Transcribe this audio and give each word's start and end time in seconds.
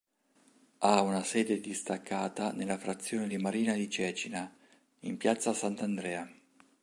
Ha 0.79 1.01
una 1.03 1.21
sede 1.23 1.59
distaccata 1.61 2.51
nella 2.53 2.79
frazione 2.79 3.27
di 3.27 3.37
Marina 3.37 3.73
di 3.73 3.87
Cecina, 3.87 4.51
in 5.01 5.15
piazza 5.17 5.53
Sant'Andrea. 5.53 6.27